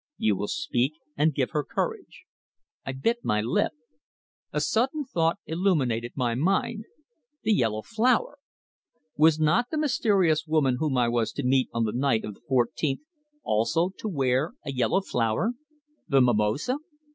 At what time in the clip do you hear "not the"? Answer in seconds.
9.39-9.77